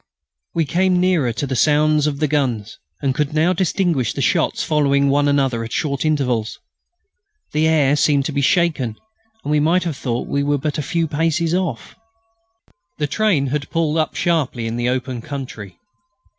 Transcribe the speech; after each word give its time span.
We 0.55 0.65
came 0.65 0.99
nearer 0.99 1.31
to 1.33 1.45
the 1.45 1.55
sounds 1.55 2.07
of 2.07 2.17
the 2.17 2.27
guns 2.27 2.79
and 3.03 3.13
could 3.13 3.35
now 3.35 3.53
distinguish 3.53 4.13
the 4.15 4.19
shots 4.23 4.63
following 4.63 5.09
one 5.09 5.27
another 5.27 5.63
at 5.63 5.71
short 5.71 6.05
intervals. 6.05 6.57
The 7.51 7.67
air 7.67 7.95
seemed 7.95 8.25
to 8.25 8.31
be 8.31 8.41
shaken, 8.41 8.95
and 9.43 9.51
we 9.51 9.59
might 9.59 9.83
have 9.83 9.95
thought 9.95 10.27
we 10.27 10.41
were 10.41 10.57
but 10.57 10.79
a 10.79 10.81
few 10.81 11.07
paces 11.07 11.53
off. 11.53 11.95
The 12.97 13.05
train 13.05 13.45
had 13.53 13.69
pulled 13.69 13.97
up 13.97 14.15
sharply 14.15 14.65
in 14.65 14.75
the 14.75 14.89
open 14.89 15.21
country. 15.21 15.77